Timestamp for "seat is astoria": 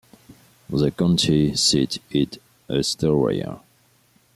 1.55-3.61